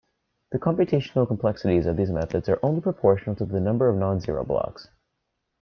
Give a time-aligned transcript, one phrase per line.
[0.51, 4.89] The computational complexities of these methods are only proportional to the number of non-zero blocks.